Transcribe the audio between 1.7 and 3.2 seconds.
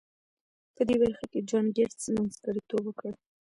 ګيټس منځګړيتوب وکړ.